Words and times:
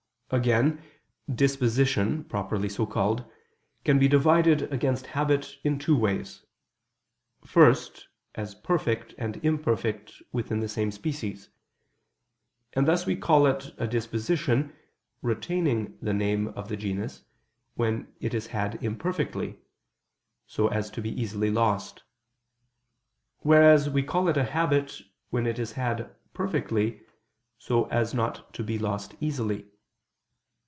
Again, 0.33 0.81
disposition, 1.29 2.23
properly 2.23 2.69
so 2.69 2.85
called, 2.85 3.29
can 3.83 3.99
be 3.99 4.07
divided 4.07 4.61
against 4.71 5.07
habit 5.07 5.57
in 5.61 5.77
two 5.77 5.93
ways: 5.97 6.45
first, 7.45 8.07
as 8.33 8.55
perfect 8.55 9.13
and 9.17 9.43
imperfect 9.43 10.21
within 10.31 10.61
the 10.61 10.69
same 10.69 10.89
species; 10.89 11.49
and 12.71 12.87
thus 12.87 13.05
we 13.05 13.17
call 13.17 13.45
it 13.45 13.73
a 13.77 13.85
disposition, 13.85 14.73
retaining 15.21 15.97
the 16.01 16.13
name 16.13 16.47
of 16.55 16.69
the 16.69 16.77
genus, 16.77 17.25
when 17.75 18.15
it 18.21 18.33
is 18.33 18.47
had 18.47 18.81
imperfectly, 18.81 19.59
so 20.47 20.69
as 20.69 20.89
to 20.91 21.01
be 21.01 21.09
easily 21.21 21.49
lost: 21.51 22.03
whereas 23.39 23.89
we 23.89 24.01
call 24.01 24.29
it 24.29 24.37
a 24.37 24.45
habit, 24.45 25.01
when 25.29 25.45
it 25.45 25.59
is 25.59 25.73
had 25.73 26.15
perfectly, 26.33 27.01
so 27.59 27.89
as 27.89 28.13
not 28.13 28.53
to 28.53 28.63
be 28.63 28.79
lost 28.79 29.13
easily. 29.19 29.67